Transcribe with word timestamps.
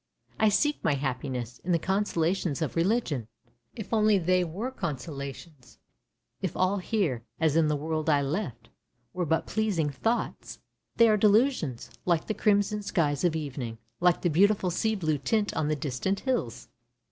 I 0.39 0.49
seek 0.49 0.83
my 0.83 0.95
happiness 0.95 1.59
in 1.59 1.73
the 1.73 1.77
consolations 1.77 2.63
of 2.63 2.75
religion. 2.75 3.27
If 3.75 3.93
only 3.93 4.17
they 4.17 4.43
were 4.43 4.71
consolations— 4.71 5.77
if 6.41 6.57
all 6.57 6.77
here, 6.77 7.23
as 7.39 7.55
in 7.55 7.67
the 7.67 7.75
world 7.75 8.09
I 8.09 8.23
left, 8.23 8.69
were 9.13 9.27
but 9.27 9.45
pleasing 9.45 9.91
thoughts! 9.91 10.57
They 10.95 11.07
are 11.07 11.17
delusions, 11.17 11.91
like 12.03 12.25
the 12.25 12.33
crimson 12.33 12.81
skies 12.81 13.23
of 13.23 13.35
evening, 13.35 13.77
like 13.99 14.21
the 14.21 14.31
beautiful 14.31 14.71
sea 14.71 14.95
blue 14.95 15.19
tint 15.19 15.53
on 15.53 15.67
the 15.67 15.75
distant 15.75 16.21
hills. 16.21 16.67